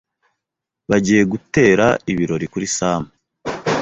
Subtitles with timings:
[0.89, 3.03] Bagiye gutera ibirori kuri Sam.